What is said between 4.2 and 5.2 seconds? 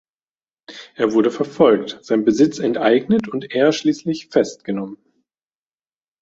festgenommen.